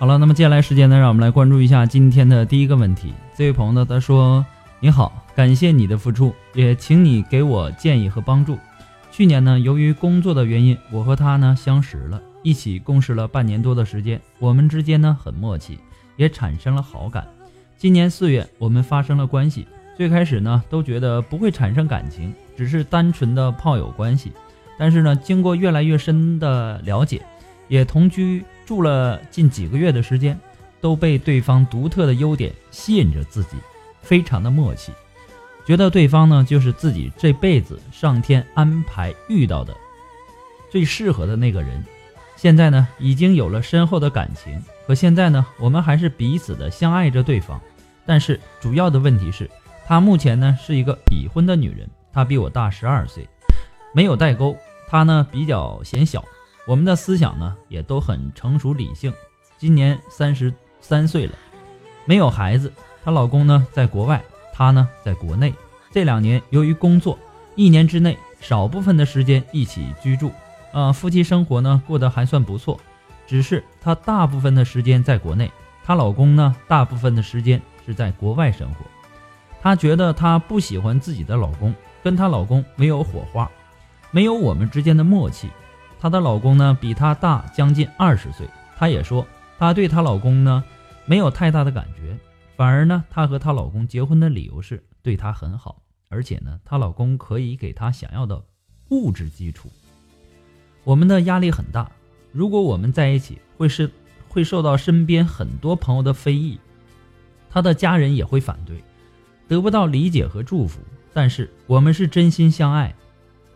[0.00, 3.12] 好了，那么接下来时间呢，让我们来关注一下今天的第一个问题。
[3.36, 4.42] 这位朋友呢，他说
[4.80, 8.58] ：“你好，感谢你的付出，也请你给我建议和帮助。
[9.10, 15.78] 去年呢，由于工作的原因，我和他呢相识了，一起共事了半年多的时间，我们之间呢很默契，
[16.16, 17.26] 也产生了好感。
[17.76, 19.68] 今年四月，我们发生了关系。
[19.98, 24.32] 最开始呢，都觉得不会产生感情，只是单纯的炮友关系。
[24.78, 27.20] 但是呢，经过越来越深的了解，
[27.68, 30.38] 也同居。”住了近几个月的时间，
[30.80, 33.56] 都被对方独特的优点吸引着自己，
[34.00, 34.92] 非常的默契，
[35.66, 39.76] 觉得对方呢就是自己这辈子上天安排遇到的
[40.70, 41.84] 最适合的那个人。
[42.36, 47.60] 现在呢已经有了深厚的感情，可现在呢我们还是彼此的相爱着对方。
[48.06, 49.50] 但是主要的问题是，
[49.84, 53.28] 她目前呢是一个已婚的女人，她比我大十二岁，
[53.92, 54.56] 没有代沟，
[54.86, 56.24] 她呢比较显小。
[56.66, 59.12] 我们的思想呢也都很成熟理性，
[59.58, 61.32] 今年三十三岁了，
[62.04, 62.72] 没有孩子。
[63.02, 64.22] 她老公呢在国外，
[64.52, 65.52] 她呢在国内。
[65.90, 67.18] 这两年由于工作，
[67.56, 70.30] 一年之内少部分的时间一起居住，
[70.72, 72.78] 呃，夫妻生活呢过得还算不错。
[73.26, 75.50] 只是她大部分的时间在国内，
[75.82, 78.84] 她老公呢大部分的时间是在国外生活。
[79.62, 83.50] 她觉得她不喜欢自己的老公，跟她老公没有火花，
[84.10, 85.48] 没有我们之间的默契。
[86.00, 89.26] 她的老公呢比她大将近二十岁，她也说
[89.58, 90.64] 她对她老公呢
[91.04, 92.16] 没有太大的感觉，
[92.56, 98.42] 反而呢她和她老公结婚的理由是对她很好，而且呢她老公可以给她想要的
[98.88, 99.70] 物质基础。
[100.84, 101.90] 我们的压力很大，
[102.32, 103.90] 如果我们在一起会是
[104.26, 106.58] 会受到身边很多朋友的非议，
[107.50, 108.82] 她的家人也会反对，
[109.46, 110.80] 得不到理解和祝福。
[111.12, 112.94] 但是我们是真心相爱，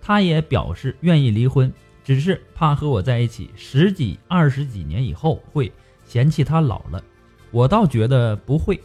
[0.02, 1.72] 她也表示愿意离婚。
[2.04, 5.72] 只是怕和我在一起十几、二十几年以后会
[6.06, 7.02] 嫌弃他老了，
[7.50, 8.78] 我倒觉得不会。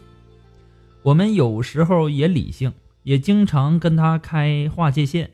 [1.03, 5.29] 我们有时候也理性，也经常跟他开划界线，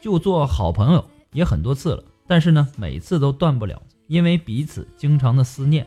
[0.00, 2.04] 就做好朋友也很多次了。
[2.26, 5.86] 但是呢，每次都断不了，因为彼此经常的思念。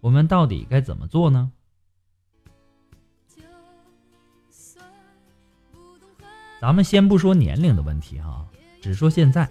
[0.00, 1.52] 我们到底该怎么做呢？
[6.60, 8.46] 咱们先不说年龄的问题哈，
[8.80, 9.46] 只说现在。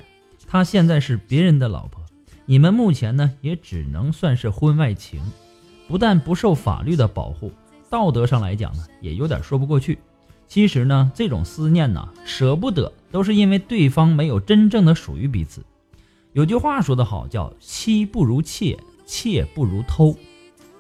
[0.56, 2.02] 她现在是别人的老婆，
[2.46, 5.22] 你们目前呢也只能算是婚外情，
[5.86, 7.52] 不但不受法律的保护，
[7.90, 10.00] 道德上来讲呢也有点说不过去。
[10.48, 15.62] 其实呢，这种思念呢，舍不得，都是因为对方没有真正的属于彼此。
[16.32, 20.16] 有句话说得好，叫妻不如妾，妾不如偷，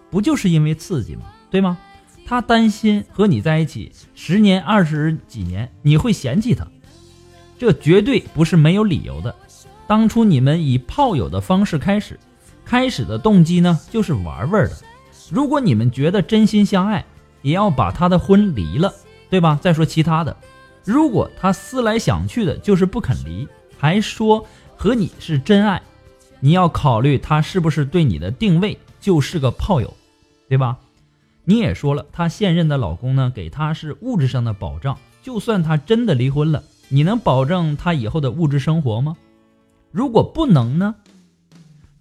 [0.09, 1.23] 不就是因为刺激吗？
[1.51, 1.77] 对吗？
[2.25, 6.65] 他担心和你在一起十年、二十几年，你会嫌弃他，
[7.59, 9.35] 这绝对不是没有理由的。
[9.87, 12.19] 当初你们以炮友的方式开始，
[12.65, 14.71] 开始的动机呢，就是玩玩的。
[15.31, 17.05] 如果你们觉得真心相爱，
[17.41, 18.93] 也要把他的婚离了，
[19.29, 19.59] 对吧？
[19.61, 20.35] 再说其他的，
[20.83, 23.47] 如果他思来想去的就是不肯离，
[23.77, 24.45] 还说
[24.75, 25.81] 和你是真爱，
[26.39, 29.93] 你要考虑他是不是对你的定位就是个炮友，
[30.49, 30.77] 对吧？
[31.43, 34.97] 你也说了，她现任的老公呢，给她是物质上的保障。
[35.21, 39.15] 就算她真的离婚了，你能保证她以后的物质生活吗？
[39.95, 40.95] 如果不能呢？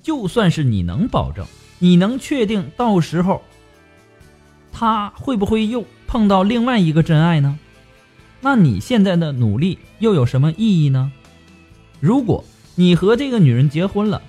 [0.02, 1.46] 就算是你能保证，
[1.78, 3.40] 你能确定到时候
[4.72, 7.56] 她会不会又碰到另外一个真爱呢？
[8.40, 11.12] 那你现在的努力又有什么意义呢？
[12.00, 12.44] 如果
[12.74, 14.20] 你和这个女人结婚了，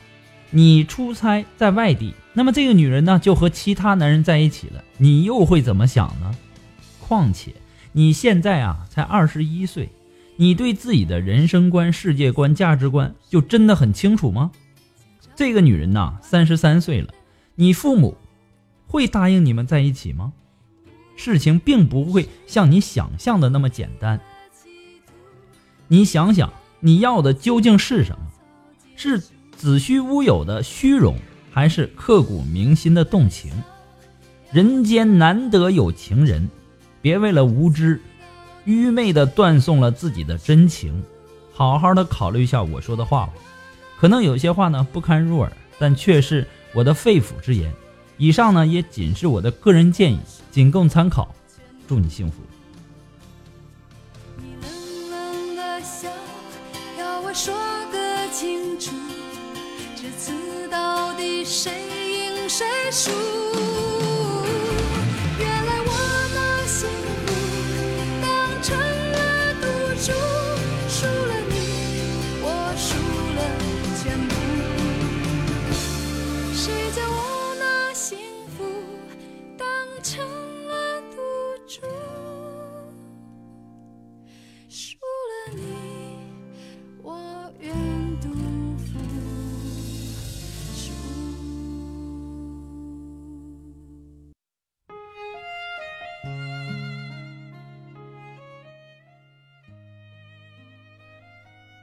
[0.52, 6.32] 你出差在外地，那么这个女人呢就和其他男人在一起了，你又会怎么想呢？
[7.00, 7.52] 况且
[7.94, 9.90] 你现在啊才二十一岁，
[10.38, 14.52] 你对自己的人生观、世界观、价值观就真的很清楚吗？
[15.36, 17.14] 这个女人呐三十三岁了，
[17.56, 18.18] 你父母
[18.88, 20.34] 会答应你们在一起吗？
[21.16, 24.20] 事情并不会像你想象的那么简单。
[25.88, 28.26] 你想想，你要的究竟是什么？
[28.96, 29.20] 是
[29.56, 31.18] 子虚乌有的虚荣，
[31.52, 33.52] 还是刻骨铭心的动情？
[34.52, 36.50] 人间难得有情人，
[37.02, 38.02] 别为了无知、
[38.66, 41.04] 愚昧的断送了自己的真情。
[41.54, 43.34] 好好的考虑一下我说的话吧。
[43.98, 47.74] 可能有些话呢不堪入耳，但却是我的肺腑之言。
[48.18, 50.20] 以上呢也仅是我的个人建议，
[50.52, 51.34] 仅供参考。
[51.88, 52.38] 祝你幸福。
[54.38, 56.10] 你冷冷的笑，
[56.98, 57.54] 要我说
[57.92, 58.92] 个清楚，
[59.96, 61.72] 这次到底谁
[62.34, 63.12] 赢谁输？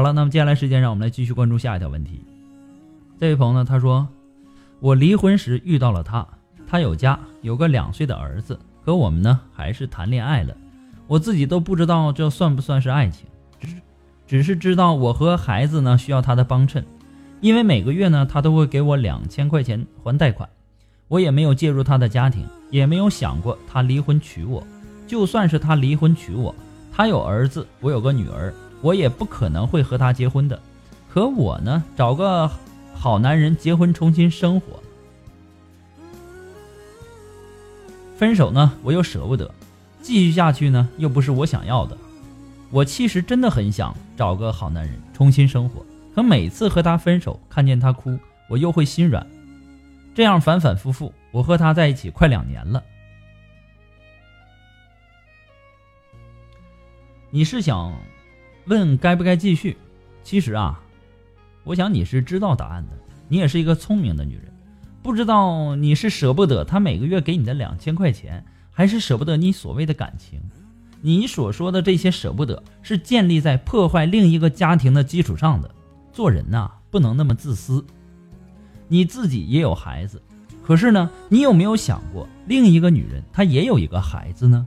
[0.00, 2.24] 好了，那么接下来时间，让我们来继续关注下一条问题。
[3.18, 4.08] 这位朋友呢，他说
[4.80, 6.26] ：“我离婚时遇到了他，
[6.66, 10.56] 他有家，有个两岁的儿子，可我们呢还是谈恋爱了。
[11.06, 13.26] 我自己都不知道这算不算是爱情，
[13.60, 13.68] 只
[14.26, 16.82] 只是知道我和孩子呢需要他的帮衬，
[17.42, 20.48] 因为每个月呢他都会给我两千块钱还贷款，
[21.08, 24.66] 我也没有介入他的家庭，也没有想过他离婚娶我。
[25.06, 26.54] 就算是他离婚娶我，
[26.90, 28.50] 他有儿子，我有个女儿。”
[28.82, 30.60] 我也不可能会和他结婚的，
[31.08, 32.50] 可我呢，找个
[32.94, 34.82] 好男人结婚重新生活。
[38.16, 39.50] 分手呢，我又舍不得，
[40.02, 41.96] 继续下去呢，又不是我想要的。
[42.70, 45.84] 我其实真的很想找个好男人重新生活，
[46.14, 48.18] 可每次和他分手，看见他哭，
[48.48, 49.26] 我又会心软。
[50.14, 52.82] 这样反反复复，我和他在一起快两年了。
[57.30, 57.94] 你是想？
[58.66, 59.76] 问该不该继续？
[60.22, 60.80] 其实啊，
[61.64, 62.90] 我想你是知道答案的。
[63.28, 64.52] 你也是一个聪明的女人，
[65.02, 70.40] 不知道你是舍不得他每个月给你的两千块钱，还是舍不得你所谓的感情。
[71.00, 75.70] 你所说的这些舍不得，是建立在破坏另一个家庭的基础上的。
[76.12, 77.84] 做人呐，不能那么自私。
[78.88, 80.20] 你自己也有孩子，
[80.62, 84.66] 可是呢，你有没有想过，另一个女人她也有一个孩子呢？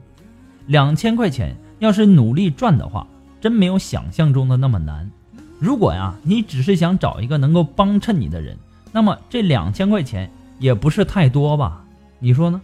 [0.66, 3.06] 两千块钱要是努力赚的话。
[3.44, 5.10] 真没有想象中的那么难。
[5.58, 8.56] 如果呀，你只是想找一个能够帮衬你的人，
[8.90, 11.84] 那么这两千块钱也不是太多吧？
[12.20, 12.62] 你说呢？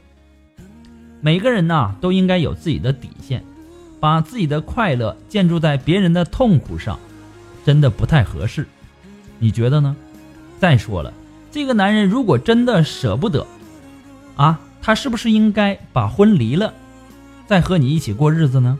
[1.20, 3.44] 每个人呐都应该有自己的底线，
[4.00, 6.98] 把自己的快乐建筑在别人的痛苦上，
[7.62, 8.66] 真的不太合适。
[9.38, 9.94] 你觉得呢？
[10.58, 11.12] 再说了，
[11.52, 13.46] 这个男人如果真的舍不得，
[14.34, 16.72] 啊，他是不是应该把婚离了，
[17.46, 18.78] 再和你一起过日子呢？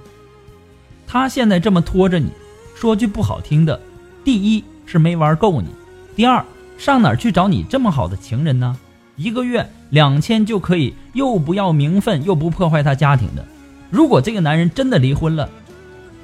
[1.13, 2.31] 他现在这么拖着你，
[2.73, 3.81] 说句不好听的，
[4.23, 5.67] 第一是没玩够你，
[6.15, 6.45] 第二
[6.79, 8.79] 上哪儿去找你这么好的情人呢？
[9.17, 13.45] 一个月两千就可以，又不要名分，又不破坏他家庭的。
[13.91, 15.51] 如果这个男人真的离婚了，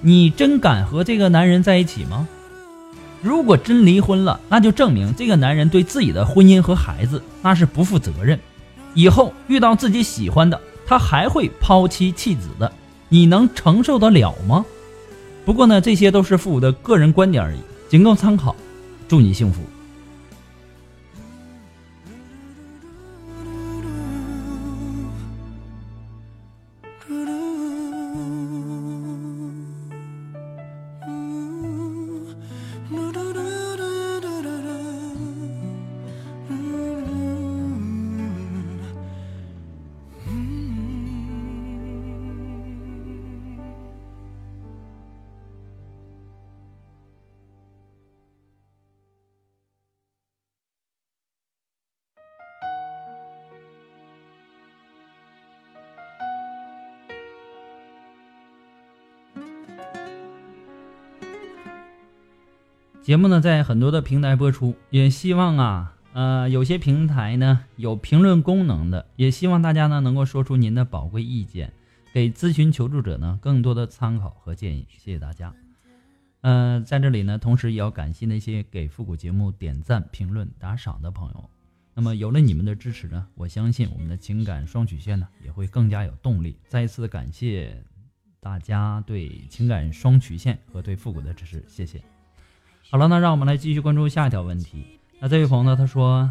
[0.03, 2.29] 你真敢和这个男人在一起吗？
[3.21, 8.39] 如果真离婚了，那就证明这个男人对自己的婚姻和孩子那是不负责任。
[8.95, 12.73] 以后遇到自己喜欢的，他还会抛妻弃子的，
[13.09, 14.65] 你能承受得了吗？
[15.47, 18.55] 不过呢，这些都是父母的个人观点而已，仅供参考。
[19.07, 19.63] 祝你幸福。
[63.07, 71.73] 节目呢在很多的平台播出，也希望啊，呃，有些平台呢有评论功能的，也希望大家呢能够说出您的宝贵意见，
[72.13, 74.85] 给咨询求助者呢更多的参考和建议。
[74.91, 75.55] 谢谢大家。
[76.41, 81.49] 呃，在这里呢，同时也要感谢那些给复古节目点赞、评论、打赏的朋友。
[81.95, 86.59] 那么有了你们的支持呢，我相信我们的情感双曲线呢也会更加有动力。
[86.67, 87.81] 再一次感谢
[88.41, 92.03] 大家对情感双曲线和对复古的支持，谢谢。
[92.89, 95.01] 好了，那让我们来继续关注下一条问题。
[95.19, 96.31] 那这位朋友呢，他说：“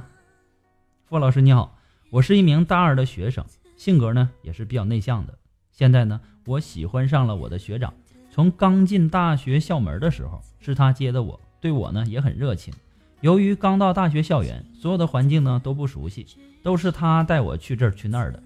[1.03, 1.77] 傅老师你好，
[2.09, 3.45] 我是一名大二的学生，
[3.75, 5.37] 性格呢也是比较内向的。
[5.73, 7.93] 现在呢，我喜欢上了我的学长。
[8.31, 12.73] 从刚进大学校门的时候，是他接的我，对我呢也很热情。
[13.19, 16.25] 由于刚到大学校园，所有的环境呢都不熟悉，
[16.63, 18.41] 都是他带我去这儿去那儿的，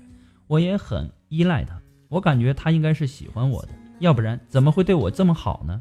[0.48, 1.80] 我也很依赖他。
[2.08, 5.80] 我感觉他应该是喜欢我的，要不然怎么会对我这么好呢？”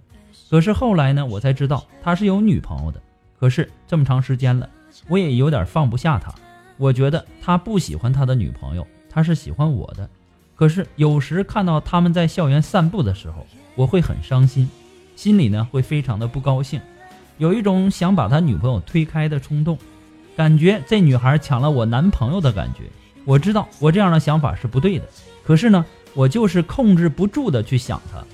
[0.50, 3.00] 可是后来呢，我才知道他是有女朋友的。
[3.38, 4.68] 可是这么长时间了，
[5.08, 6.32] 我也有点放不下他。
[6.76, 10.08] 我觉得他不喜欢他的女朋友，他是喜欢我的。
[10.56, 14.68] 可是有时看到他们在校园散步的时候，我会很伤心，
[15.14, 16.80] 心里呢会非常的不高兴，
[17.36, 19.78] 有一种想把他女朋友推开的冲动，
[20.36, 22.84] 感觉这女孩抢了我男朋友的感觉。
[23.24, 25.04] 我知道我这样的想法是不对的，
[25.44, 28.24] 可是呢，我就是控制不住的去想他。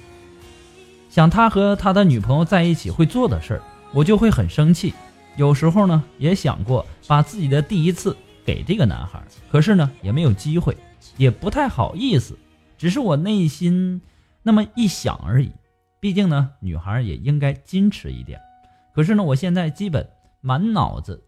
[1.14, 4.92] 想他和他的女朋友在一起会做的事儿，我就会很生气。
[5.36, 10.76] 有时候呢，也想过把自己的第一次给这个男孩，可是呢，也没有机会，
[11.16, 12.36] 也不太好意思。
[12.76, 14.02] 只是我内心
[14.42, 15.52] 那么一想而已。
[16.00, 18.40] 毕竟呢，女孩也应该矜持一点。
[18.92, 20.04] 可是呢，我现在基本
[20.40, 21.22] 满脑子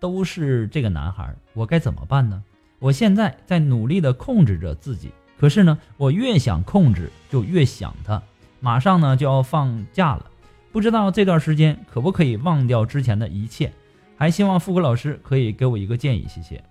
[0.00, 2.42] 都是这个男孩，我该怎么办呢？
[2.78, 8.22] 我现在在努力的控制着自己，可是呢，我越想控制，就越想他。
[8.60, 10.30] 马上呢就要放假了，
[10.72, 13.72] 不知道这段时间可不可以忘掉之前的一切？
[14.16, 16.62] 还希望富贵老师可以给我一个建议，谢谢。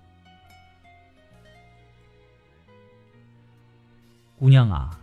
[4.38, 4.98] 姑娘啊，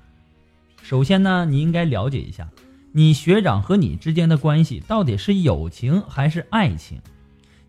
[0.82, 2.48] 首先呢，你应该了解一下，
[2.92, 7.02] 你学长和你之间的关系到底是友情还是爱情？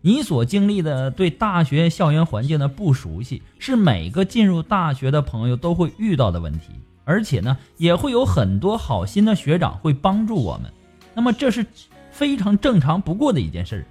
[0.01, 6.73] 你所经历的对大学校园环境的不熟悉，是每个进入大学的朋友都会遇到的问题。
[7.05, 10.71] 而且呢，也会有很多好心的学长会帮助我们，
[11.13, 11.65] 那么这是
[12.11, 13.85] 非常正常不过的一件事。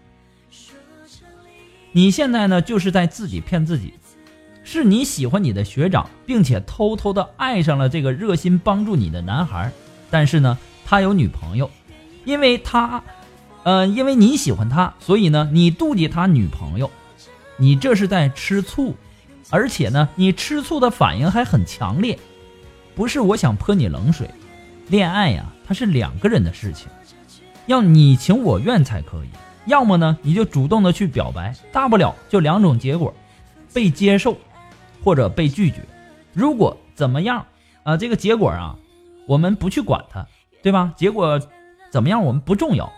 [1.92, 3.94] 你现在呢，就是在自己骗自己，
[4.64, 9.70] 是你喜欢你的学长，并且偷偷的爱上了这个热心帮助你的男孩，
[10.10, 11.70] 但是呢，他有女朋友，
[12.24, 13.04] 因为他，
[13.62, 16.90] 呃，因为你喜欢他，所以呢，你妒忌他女朋友，
[17.56, 18.96] 你这是在吃醋，
[19.50, 22.18] 而且呢，你吃醋的反应还很强烈。
[22.94, 24.28] 不是我想泼你冷水，
[24.88, 26.88] 恋爱呀，它是两个人的事情，
[27.66, 29.28] 要你情我愿才可以。
[29.66, 33.12] 要么呢，你就主动的去表白，大不了就两种结果，
[33.72, 34.36] 被接受，
[35.02, 35.78] 或者被拒绝。
[36.32, 37.46] 如果怎么样
[37.82, 38.76] 啊，这个结果啊，
[39.26, 40.26] 我们不去管它，
[40.62, 40.92] 对吧？
[40.96, 41.40] 结果
[41.90, 42.92] 怎么样我们不重要，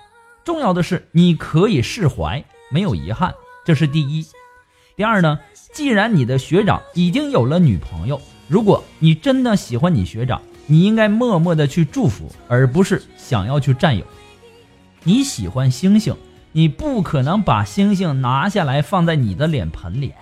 [0.44, 3.32] 重要的是你可以释怀，没有遗憾，
[3.64, 4.26] 这是第一。
[4.96, 5.38] 第二呢，
[5.72, 8.20] 既然你的学长已经有了女朋友。
[8.48, 14.04] 如果你真的喜欢你学长，你应该默默的去祝福，而不是想要去占有。
[15.04, 16.16] 你喜欢星星，
[16.52, 20.12] 你不可能把星星拿下来放在你的脸盆里，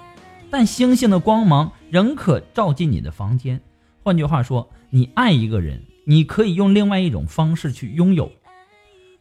[0.50, 3.60] 但星星的光芒仍可照进你的房间。
[4.02, 8.30] 换句话说，你爱一个人，你可以用另外一种方式去拥有。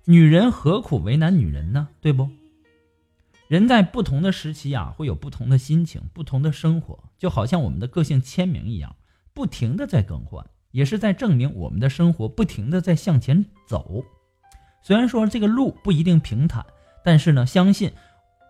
[0.06, 1.88] 女人何苦为难女人呢？
[2.02, 2.30] 对不？
[3.54, 8.96] 人在不同的时期啊，会有不同的心情，不同的生活，就好像我们的个性签名一样，
[9.32, 14.04] 不停的在更换，也是在证明我们的生活不停的在向前走。
[14.82, 16.66] 虽然说这个路不一定平坦，
[17.06, 17.92] 但是呢，相信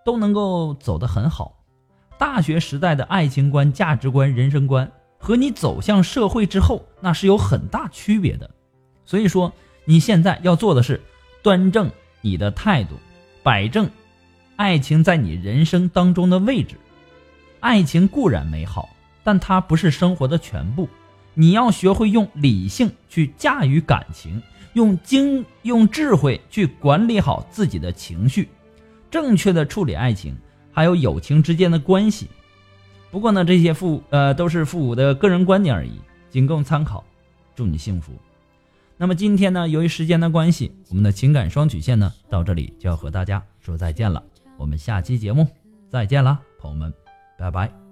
[0.06, 1.62] 都能够走得很好。
[2.18, 8.50] 大学时代的爱情观、价值观、人生观和你走向社会之后，那是有很大区别的。
[9.04, 9.52] 所以说，
[9.84, 11.02] 你现在要做的是
[11.42, 11.92] 端正
[12.22, 12.96] 你的态度，
[13.44, 13.90] 摆正
[14.56, 16.76] 爱情在你人生当中的位置。
[17.60, 18.90] 爱情固然美好，
[19.24, 20.88] 但它不是生活的全部。
[21.34, 24.42] 你要学会用理性去驾驭感情，
[24.74, 28.50] 用经用智慧去管理好自己的情绪，
[29.10, 30.38] 正确的处理爱情
[30.72, 32.28] 还有友情之间的关系。
[33.10, 35.94] 不过呢，这些父呃都是父母的个人观点而已，
[36.30, 37.04] 仅供参考。
[37.56, 38.12] 祝你幸福。
[38.98, 44.24] 那么今天呢，由于时间的关系，我们的情感双曲线呢到这里就要和大家说再见了。
[44.58, 45.48] 我们下期节目
[45.90, 46.94] 再见啦，朋友们，
[47.38, 47.83] 拜拜。